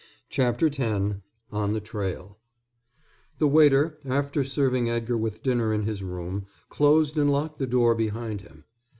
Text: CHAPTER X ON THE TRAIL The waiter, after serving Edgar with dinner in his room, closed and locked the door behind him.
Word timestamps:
CHAPTER 0.29 0.65
X 0.65 0.79
ON 1.51 1.73
THE 1.73 1.79
TRAIL 1.79 2.39
The 3.37 3.47
waiter, 3.47 3.99
after 4.03 4.43
serving 4.43 4.89
Edgar 4.89 5.15
with 5.15 5.43
dinner 5.43 5.71
in 5.75 5.83
his 5.83 6.01
room, 6.01 6.47
closed 6.71 7.19
and 7.19 7.29
locked 7.31 7.59
the 7.59 7.67
door 7.67 7.93
behind 7.93 8.41
him. 8.41 8.63